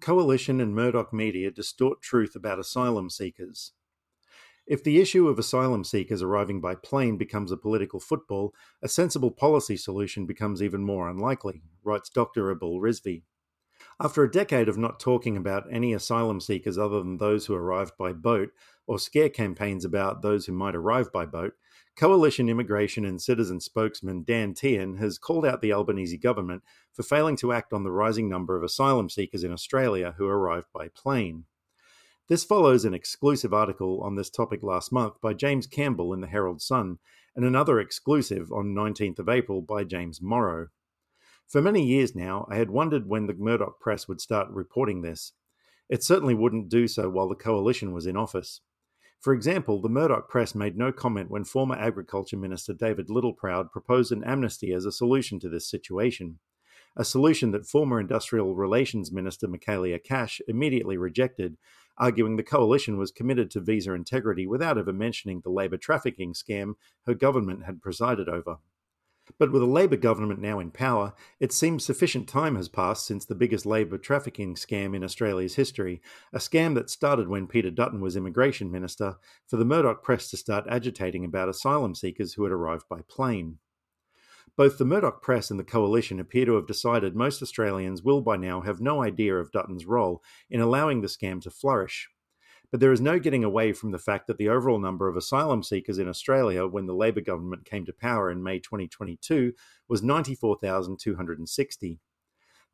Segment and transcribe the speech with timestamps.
[0.00, 3.72] Coalition and Murdoch media distort truth about asylum seekers.
[4.66, 9.30] If the issue of asylum seekers arriving by plane becomes a political football, a sensible
[9.30, 12.50] policy solution becomes even more unlikely, writes Dr.
[12.50, 13.24] Abul Rizvi.
[13.98, 17.96] After a decade of not talking about any asylum seekers other than those who arrived
[17.98, 18.50] by boat,
[18.86, 21.54] or scare campaigns about those who might arrive by boat,
[22.00, 26.62] Coalition Immigration and Citizen spokesman Dan Tehan has called out the Albanese government
[26.94, 30.68] for failing to act on the rising number of asylum seekers in Australia who arrived
[30.72, 31.44] by plane.
[32.26, 36.26] This follows an exclusive article on this topic last month by James Campbell in the
[36.26, 37.00] Herald Sun
[37.36, 40.68] and another exclusive on 19th of April by James Morrow.
[41.46, 45.34] For many years now, I had wondered when the Murdoch press would start reporting this.
[45.90, 48.62] It certainly wouldn't do so while the coalition was in office.
[49.20, 54.12] For example, the Murdoch press made no comment when former Agriculture Minister David Littleproud proposed
[54.12, 56.38] an amnesty as a solution to this situation,
[56.96, 61.58] a solution that former Industrial Relations Minister Michaelia Cash immediately rejected,
[61.98, 66.72] arguing the coalition was committed to visa integrity without ever mentioning the labour trafficking scam
[67.06, 68.56] her government had presided over.
[69.38, 73.24] But with a Labor government now in power, it seems sufficient time has passed since
[73.24, 76.00] the biggest labour trafficking scam in Australia's history,
[76.32, 80.36] a scam that started when Peter Dutton was Immigration Minister, for the Murdoch press to
[80.36, 83.58] start agitating about asylum seekers who had arrived by plane.
[84.56, 88.36] Both the Murdoch press and the coalition appear to have decided most Australians will by
[88.36, 92.10] now have no idea of Dutton's role in allowing the scam to flourish.
[92.70, 95.62] But there is no getting away from the fact that the overall number of asylum
[95.62, 99.52] seekers in Australia when the Labor government came to power in May 2022
[99.88, 101.98] was 94,260.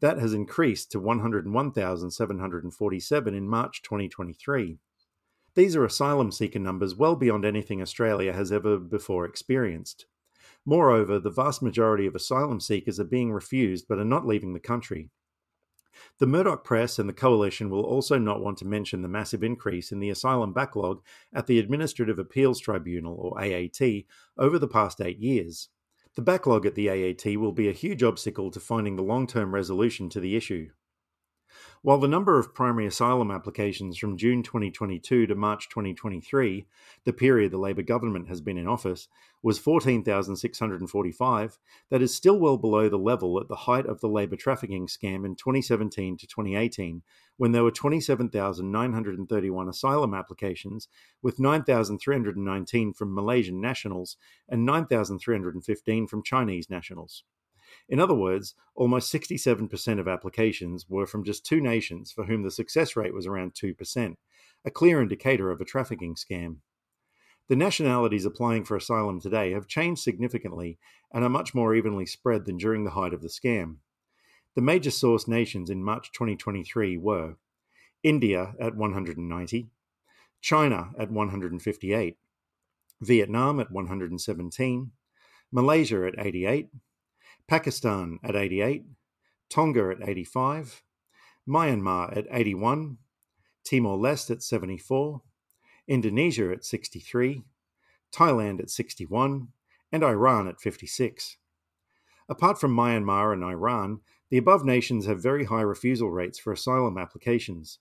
[0.00, 4.78] That has increased to 101,747 in March 2023.
[5.54, 10.04] These are asylum seeker numbers well beyond anything Australia has ever before experienced.
[10.66, 14.60] Moreover, the vast majority of asylum seekers are being refused but are not leaving the
[14.60, 15.08] country.
[16.18, 19.92] The Murdoch press and the coalition will also not want to mention the massive increase
[19.92, 21.02] in the asylum backlog
[21.34, 24.06] at the Administrative Appeals Tribunal, or AAT,
[24.38, 25.68] over the past eight years.
[26.14, 29.54] The backlog at the AAT will be a huge obstacle to finding the long term
[29.54, 30.70] resolution to the issue.
[31.86, 36.66] While the number of primary asylum applications from June 2022 to March 2023,
[37.04, 39.06] the period the Labor government has been in office,
[39.40, 41.58] was 14,645,
[41.90, 45.24] that is still well below the level at the height of the labour trafficking scam
[45.24, 47.02] in 2017 to 2018,
[47.36, 50.88] when there were 27,931 asylum applications,
[51.22, 54.16] with 9,319 from Malaysian nationals
[54.48, 57.22] and 9,315 from Chinese nationals.
[57.88, 62.50] In other words, almost 67% of applications were from just two nations for whom the
[62.50, 64.16] success rate was around 2%,
[64.64, 66.56] a clear indicator of a trafficking scam.
[67.48, 70.78] The nationalities applying for asylum today have changed significantly
[71.12, 73.76] and are much more evenly spread than during the height of the scam.
[74.56, 77.36] The major source nations in March 2023 were
[78.02, 79.68] India at 190,
[80.40, 82.16] China at 158,
[83.00, 84.92] Vietnam at 117,
[85.52, 86.68] Malaysia at 88,
[87.48, 88.84] Pakistan at 88,
[89.48, 90.82] Tonga at 85,
[91.48, 92.98] Myanmar at 81,
[93.64, 95.22] Timor Leste at 74,
[95.86, 97.44] Indonesia at 63,
[98.12, 99.48] Thailand at 61,
[99.92, 101.36] and Iran at 56.
[102.28, 106.98] Apart from Myanmar and Iran, the above nations have very high refusal rates for asylum
[106.98, 107.78] applications.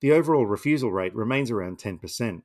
[0.00, 2.42] The overall refusal rate remains around 10%.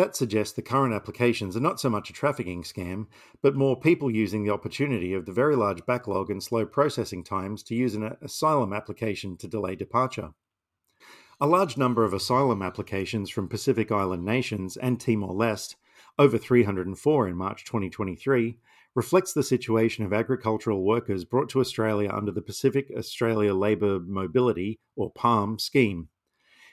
[0.00, 3.08] That suggests the current applications are not so much a trafficking scam,
[3.42, 7.62] but more people using the opportunity of the very large backlog and slow processing times
[7.64, 10.30] to use an asylum application to delay departure.
[11.38, 15.76] A large number of asylum applications from Pacific Island nations and Timor Leste,
[16.18, 18.56] over 304 in March 2023,
[18.94, 24.80] reflects the situation of agricultural workers brought to Australia under the Pacific Australia Labour Mobility,
[24.96, 26.08] or PALM, scheme.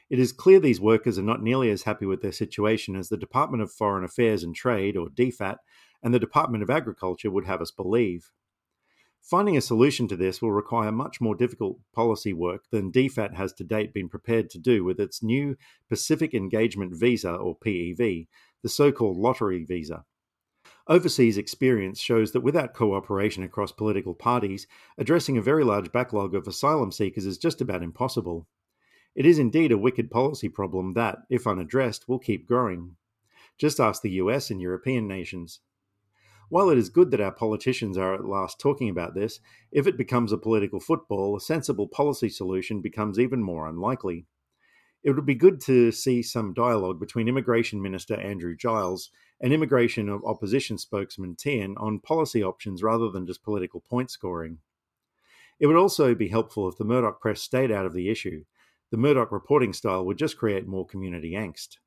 [0.09, 3.18] It is clear these workers are not nearly as happy with their situation as the
[3.18, 5.57] Department of Foreign Affairs and Trade, or DFAT,
[6.01, 8.31] and the Department of Agriculture would have us believe.
[9.22, 13.51] Finding a solution to this will require much more difficult policy work than DFAT has
[13.53, 15.57] to date been prepared to do with its new
[15.89, 18.27] Pacific Engagement Visa, or PEV,
[18.63, 20.06] the so called lottery visa.
[20.88, 24.68] Overseas experience shows that without cooperation across political parties,
[24.98, 28.48] addressing a very large backlog of asylum seekers is just about impossible.
[29.18, 32.98] It is indeed a wicked policy problem that, if unaddressed, will keep growing.
[33.58, 35.60] Just ask the US and European nations.
[36.50, 39.40] While it is good that our politicians are at last talking about this,
[39.72, 44.28] if it becomes a political football, a sensible policy solution becomes even more unlikely.
[45.04, 49.10] It would be good to see some dialogue between Immigration Minister Andrew Giles
[49.42, 54.60] and Immigration Opposition spokesman Tehan on policy options rather than just political point scoring.
[55.60, 58.44] It would also be helpful if the Murdoch press stayed out of the issue
[58.89, 61.78] The Murdoch reporting style would just create more community angst.